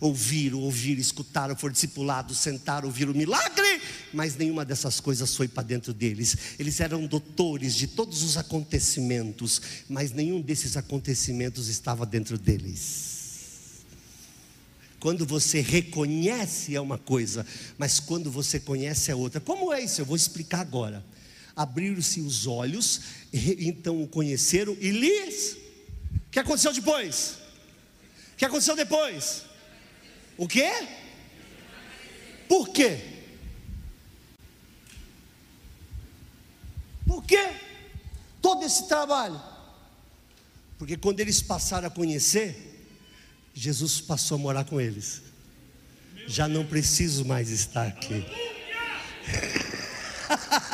[0.00, 3.82] Ouviram, ouviram, escutaram, foram discipulados, sentaram, ouviram o milagre,
[4.14, 6.34] mas nenhuma dessas coisas foi para dentro deles.
[6.58, 13.10] Eles eram doutores de todos os acontecimentos, mas nenhum desses acontecimentos estava dentro deles.
[14.98, 19.38] Quando você reconhece é uma coisa, mas quando você conhece é outra.
[19.38, 20.00] Como é isso?
[20.00, 21.04] Eu vou explicar agora.
[21.54, 25.59] Abriram-se os olhos, então o conheceram e lhes.
[26.30, 27.38] O que aconteceu depois?
[28.34, 29.46] O que aconteceu depois?
[30.36, 30.70] O quê?
[32.48, 33.00] Por quê?
[37.04, 37.52] Por quê?
[38.40, 39.42] Todo esse trabalho.
[40.78, 42.78] Porque quando eles passaram a conhecer,
[43.52, 45.22] Jesus passou a morar com eles.
[46.28, 48.24] Já não preciso mais estar aqui.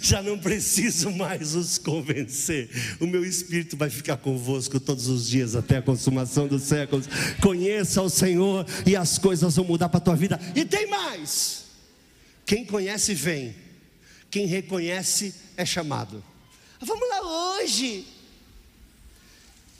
[0.00, 2.70] já não preciso mais os convencer.
[3.00, 7.06] O meu espírito vai ficar convosco todos os dias até a consumação dos séculos.
[7.40, 10.40] Conheça o Senhor e as coisas vão mudar para a tua vida.
[10.54, 11.64] E tem mais.
[12.44, 13.54] Quem conhece vem.
[14.30, 16.22] Quem reconhece é chamado.
[16.80, 18.15] Vamos lá hoje.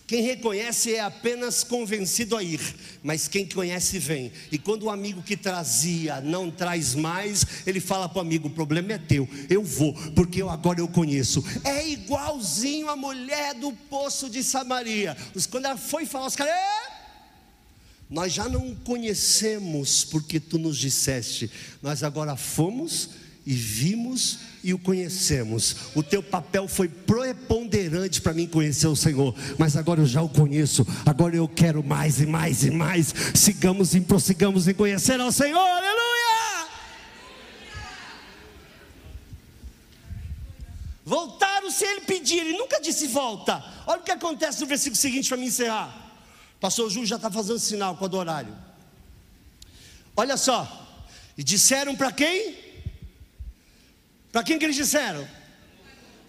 [0.06, 2.60] Quem reconhece é apenas convencido a ir,
[3.02, 4.30] mas quem conhece vem.
[4.52, 8.52] E quando o amigo que trazia não traz mais, ele fala para o amigo: o
[8.52, 11.44] problema é teu, eu vou, porque eu agora eu conheço.
[11.64, 15.16] É igualzinho a mulher do poço de Samaria.
[15.50, 16.54] Quando ela foi falar, os caras,
[18.08, 21.50] nós já não conhecemos porque tu nos disseste,
[21.82, 23.10] nós agora fomos
[23.46, 25.76] e vimos e o conhecemos.
[25.94, 30.28] O teu papel foi preponderante para mim conhecer o Senhor, mas agora eu já o
[30.28, 30.84] conheço.
[31.06, 33.14] Agora eu quero mais e mais e mais.
[33.34, 35.60] Sigamos e prossigamos em conhecer ao Senhor.
[35.60, 36.66] Aleluia!
[41.04, 43.64] Voltaram se ele pedir, ele nunca disse volta.
[43.86, 46.18] Olha o que acontece no versículo seguinte para me encerrar.
[46.58, 48.52] Pastor Júlio já está fazendo sinal com o horário.
[50.16, 50.82] Olha só.
[51.38, 52.65] E disseram para quem?
[54.36, 55.26] Para quem que eles disseram?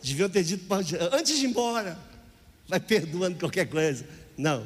[0.01, 0.65] Deviam ter dito
[1.11, 1.99] antes de ir embora.
[2.65, 4.07] Vai perdoando qualquer coisa.
[4.37, 4.65] Não.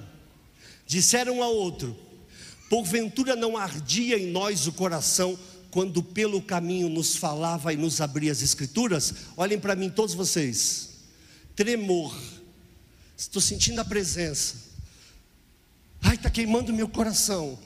[0.86, 1.98] Disseram um ao outro:
[2.70, 5.40] Porventura não ardia em nós o coração
[5.72, 9.12] quando pelo caminho nos falava e nos abria as escrituras?
[9.36, 10.90] Olhem para mim, todos vocês.
[11.56, 12.16] Tremor.
[13.18, 14.56] Estou sentindo a presença.
[16.00, 17.58] Ai, está queimando meu coração.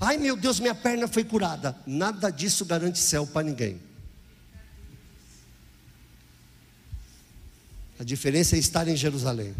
[0.00, 1.78] Ai, meu Deus, minha perna foi curada.
[1.86, 3.93] Nada disso garante céu para ninguém.
[8.04, 9.54] A diferença é estar em Jerusalém.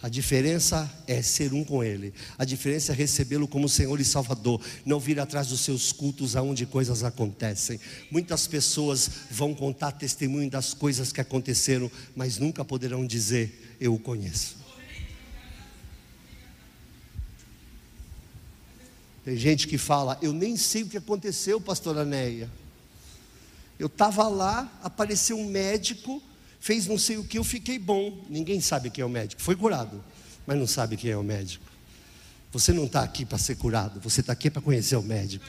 [0.00, 2.14] A diferença é ser um com Ele.
[2.38, 4.58] A diferença é recebê-lo como Senhor e Salvador.
[4.86, 7.78] Não vir atrás dos seus cultos aonde coisas acontecem.
[8.10, 13.98] Muitas pessoas vão contar testemunho das coisas que aconteceram, mas nunca poderão dizer: Eu o
[13.98, 14.56] conheço.
[19.22, 22.50] Tem gente que fala: Eu nem sei o que aconteceu, pastor Anéia.
[23.78, 26.22] Eu estava lá, apareceu um médico,
[26.60, 28.24] fez não sei o que, eu fiquei bom.
[28.28, 29.42] Ninguém sabe quem é o médico.
[29.42, 30.04] Foi curado,
[30.46, 31.64] mas não sabe quem é o médico.
[32.52, 35.44] Você não está aqui para ser curado, você está aqui para conhecer o médico.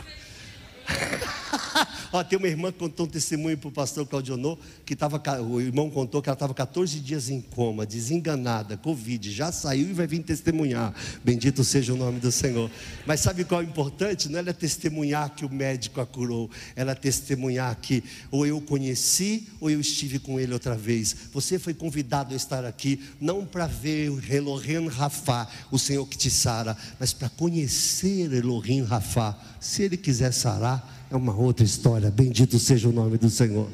[2.14, 5.62] Ó, tem uma irmã que contou um testemunho para o pastor Claudionô, que estava, o
[5.62, 10.08] irmão contou que ela estava 14 dias em coma, desenganada, Covid, já saiu e vai
[10.08, 10.94] vir testemunhar.
[11.24, 12.70] Bendito seja o nome do Senhor.
[13.06, 14.30] Mas sabe qual é o importante?
[14.30, 19.70] Não é testemunhar que o médico a curou, ela testemunhar que ou eu conheci ou
[19.70, 21.16] eu estive com ele outra vez.
[21.32, 26.18] Você foi convidado a estar aqui, não para ver o Elohim Rafa, o Senhor que
[26.18, 29.38] te sara, mas para conhecer Elohim Rafa.
[29.60, 30.81] Se ele quiser sarar,
[31.12, 32.10] é uma outra história.
[32.10, 33.70] Bendito seja o nome do Senhor.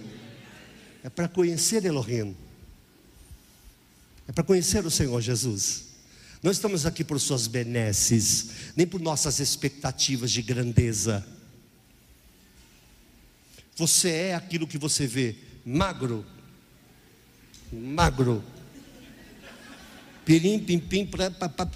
[1.04, 2.36] É para conhecer Elohim.
[4.28, 5.86] É para conhecer o Senhor Jesus.
[6.42, 11.26] Não estamos aqui por suas benesses, nem por nossas expectativas de grandeza.
[13.76, 16.26] Você é aquilo que você vê, magro,
[17.72, 18.44] magro,
[20.26, 21.70] pirim, pim, pim, pra, pra, pra,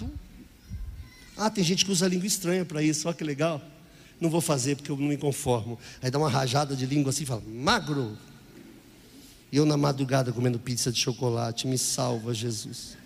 [1.36, 3.71] Ah, tem gente que usa língua estranha para isso, olha que legal
[4.22, 5.78] não vou fazer porque eu não me conformo.
[6.00, 8.16] Aí dá uma rajada de língua assim e fala, magro.
[9.50, 12.96] E eu na madrugada comendo pizza de chocolate, me salva, Jesus.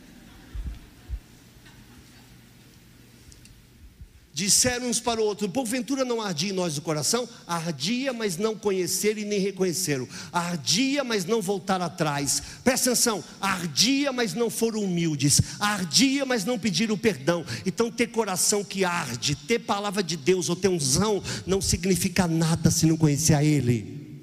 [4.36, 7.26] Disseram uns para o outro: Porventura não ardia em nós o coração?
[7.46, 10.06] Ardia, mas não conheceram e nem reconheceram.
[10.30, 12.42] Ardia, mas não voltaram atrás.
[12.62, 15.40] Presta atenção: ardia, mas não foram humildes.
[15.58, 17.46] Ardia, mas não pediram perdão.
[17.64, 22.70] Então, ter coração que arde, ter palavra de Deus ou ter unção, não significa nada
[22.70, 24.20] se não conhecer a Ele.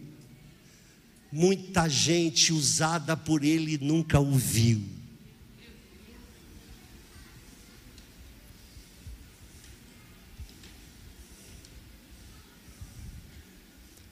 [1.32, 4.36] muita gente usada por ele nunca o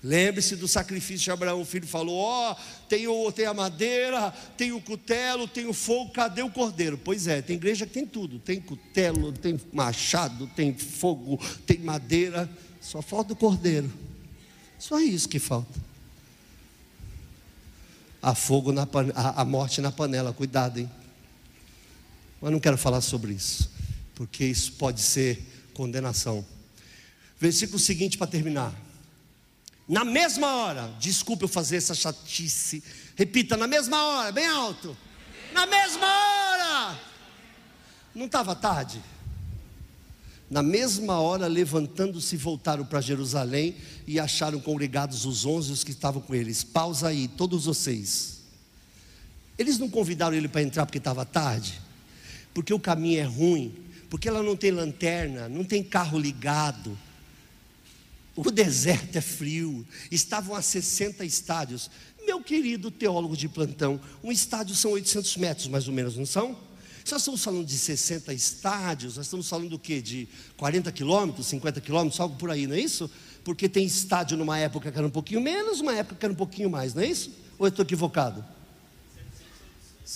[0.04, 1.62] Lembre-se do sacrifício de Abraão.
[1.62, 2.56] O filho falou: Ó, oh,
[2.88, 6.98] tem, tem a madeira, tem o cutelo, tem o fogo, cadê o cordeiro?
[6.98, 12.50] Pois é, tem igreja que tem tudo: tem cutelo, tem machado, tem fogo, tem madeira,
[12.82, 13.92] só falta o cordeiro.
[14.80, 15.80] Só isso que falta.
[18.20, 18.88] Há fogo na
[19.36, 20.90] a morte na panela, cuidado, hein?
[22.42, 23.70] Mas não quero falar sobre isso,
[24.16, 25.40] porque isso pode ser
[25.76, 26.44] condenação.
[27.40, 28.91] Versículo seguinte para terminar.
[29.92, 32.82] Na mesma hora, desculpe eu fazer essa chatice.
[33.14, 34.96] Repita, na mesma hora, bem alto.
[35.52, 36.98] Na mesma hora.
[38.16, 39.04] Não estava tarde?
[40.50, 43.76] Na mesma hora, levantando-se, voltaram para Jerusalém
[44.08, 46.64] e acharam congregados os onze os que estavam com eles.
[46.64, 48.44] Pausa aí, todos vocês.
[49.58, 51.82] Eles não convidaram ele para entrar porque estava tarde?
[52.54, 53.76] Porque o caminho é ruim,
[54.10, 56.98] porque ela não tem lanterna, não tem carro ligado
[58.36, 61.90] o deserto é frio, estavam a 60 estádios.
[62.26, 66.58] Meu querido teólogo de plantão, um estádio são 800 metros mais ou menos, não são?
[67.04, 70.02] Se nós estamos falando de 60 estádios, nós estamos falando do quê?
[70.02, 73.10] De 40 quilômetros, 50 quilômetros, algo por aí, não é isso?
[73.44, 76.36] Porque tem estádio numa época que era um pouquinho menos, uma época que era um
[76.36, 77.32] pouquinho mais, não é isso?
[77.58, 78.46] Ou eu estou equivocado?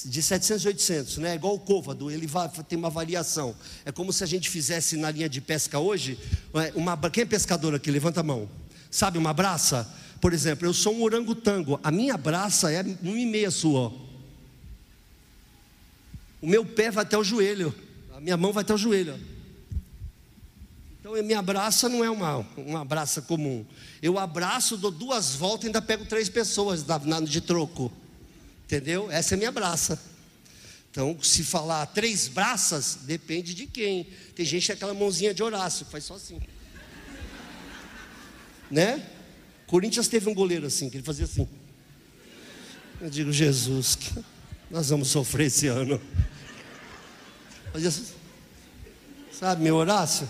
[0.06, 1.36] De 700 a 800, né?
[1.36, 3.56] Igual o côvado, ele vai, tem uma variação.
[3.86, 6.20] É como se a gente fizesse na linha de pesca hoje,
[6.54, 7.90] é, uma, quem é pescador aqui?
[7.92, 8.50] Levanta a mão.
[8.90, 9.90] Sabe uma braça?
[10.20, 13.94] Por exemplo, eu sou um orangotango, a minha braça é um e meia sua.
[16.42, 17.74] O meu pé vai até o joelho,
[18.16, 19.20] a minha mão vai até o joelho.
[21.00, 23.64] Então a minha braça não é uma, uma braça comum.
[24.02, 26.84] Eu abraço, dou duas voltas e ainda pego três pessoas
[27.28, 27.92] de troco.
[28.66, 29.12] Entendeu?
[29.12, 30.02] Essa é a minha braça.
[30.90, 34.08] Então, se falar três braças, depende de quem.
[34.34, 36.40] Tem gente que é aquela mãozinha de Horácio, faz só assim.
[38.72, 39.06] Né?
[39.68, 41.48] Corinthians teve um goleiro assim, que ele fazia assim.
[43.00, 44.00] Eu digo, Jesus,
[44.72, 46.02] nós vamos sofrer esse ano.
[47.72, 48.06] Fazia assim.
[49.32, 50.28] Sabe, meu Horácio?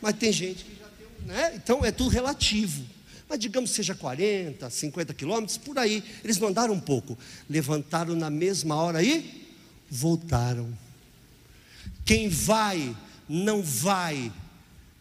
[0.00, 1.52] Mas tem gente que já tem, né?
[1.54, 2.93] Então é tudo relativo
[3.34, 6.04] mas digamos seja 40, 50 quilômetros, por aí.
[6.22, 7.18] Eles não andaram um pouco,
[7.50, 9.48] levantaram na mesma hora e
[9.90, 10.72] voltaram.
[12.04, 12.96] Quem vai,
[13.28, 14.32] não vai,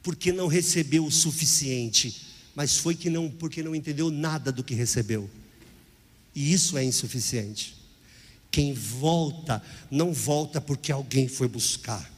[0.02, 2.26] porque não recebeu o suficiente,
[2.56, 5.30] mas foi que não, porque não entendeu nada do que recebeu.
[6.34, 7.76] E isso é insuficiente.
[8.50, 9.62] Quem volta,
[9.92, 12.12] não volta porque alguém foi buscar.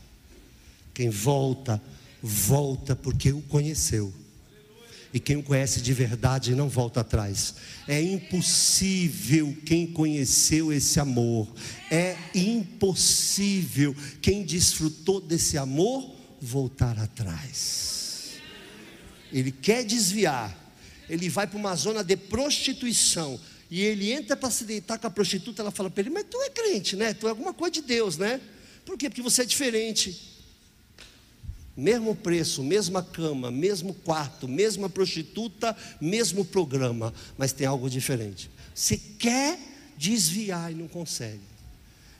[0.93, 1.82] Quem volta,
[2.24, 4.13] volta porque o conheceu
[5.16, 7.55] e quem o conhece de verdade não volta atrás.
[7.88, 11.47] É impossível quem conheceu esse amor,
[11.89, 18.34] é impossível quem desfrutou desse amor voltar atrás.
[19.32, 20.53] Ele quer desviar,
[21.09, 23.39] ele vai para uma zona de prostituição.
[23.72, 26.38] E ele entra para se deitar com a prostituta, ela fala para ele: Mas tu
[26.41, 27.13] é crente, né?
[27.13, 28.41] Tu é alguma coisa de Deus, né?
[28.86, 29.09] Por quê?
[29.09, 30.35] Porque você é diferente.
[31.76, 38.49] Mesmo preço, mesma cama, mesmo quarto, mesma prostituta, mesmo programa, mas tem algo diferente.
[38.73, 39.59] Você quer
[39.97, 41.41] desviar e não consegue.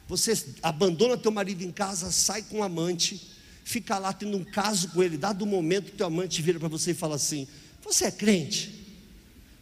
[0.07, 3.31] Você abandona teu marido em casa, sai com um amante,
[3.63, 6.91] fica lá tendo um caso com ele, dado o momento teu amante vira para você
[6.91, 7.47] e fala assim:
[7.83, 8.85] "Você é crente?"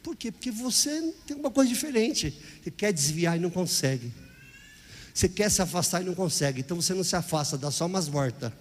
[0.04, 0.32] Por quê?
[0.32, 2.38] Porque você tem uma coisa diferente.
[2.62, 4.12] Você quer desviar e não consegue.
[5.14, 6.60] Você quer se afastar e não consegue.
[6.60, 8.52] Então você não se afasta, dá só umas voltas.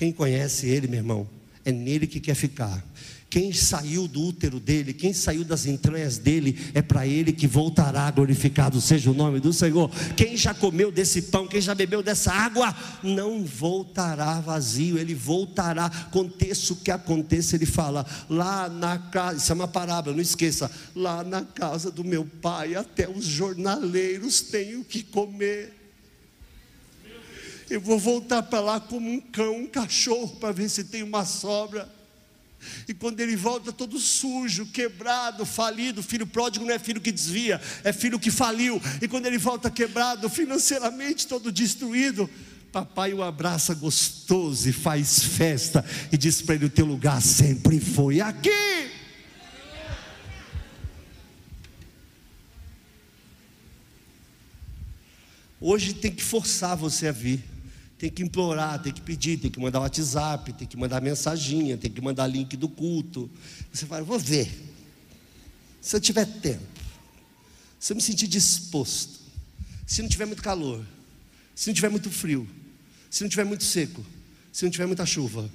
[0.00, 1.28] Quem conhece ele, meu irmão,
[1.62, 2.82] é nele que quer ficar.
[3.28, 8.10] Quem saiu do útero dele, quem saiu das entranhas dele, é para ele que voltará
[8.10, 9.90] glorificado seja o nome do Senhor.
[10.16, 15.84] Quem já comeu desse pão, quem já bebeu dessa água, não voltará vazio, ele voltará.
[15.84, 20.70] Aconteça o que aconteça, ele fala: lá na casa, isso é uma parábola, não esqueça,
[20.96, 25.79] lá na casa do meu pai, até os jornaleiros têm o que comer
[27.70, 31.24] eu vou voltar para lá como um cão, um cachorro, para ver se tem uma
[31.24, 31.88] sobra.
[32.86, 37.60] E quando ele volta todo sujo, quebrado, falido, filho pródigo não é filho que desvia,
[37.84, 38.82] é filho que faliu.
[39.00, 42.28] E quando ele volta quebrado, financeiramente todo destruído,
[42.72, 47.78] papai o abraça gostoso e faz festa e diz para ele: o teu lugar sempre
[47.78, 48.50] foi aqui.
[55.62, 57.49] Hoje tem que forçar você a vir
[58.00, 61.90] tem que implorar, tem que pedir, tem que mandar WhatsApp, tem que mandar mensaginha, tem
[61.90, 63.30] que mandar link do culto.
[63.70, 64.50] Você fala, vou ver.
[65.82, 66.64] Se eu tiver tempo.
[67.78, 69.20] Se eu me sentir disposto,
[69.86, 70.82] se não tiver muito calor,
[71.54, 72.48] se não tiver muito frio,
[73.10, 74.02] se não tiver muito seco,
[74.50, 75.50] se não tiver muita chuva,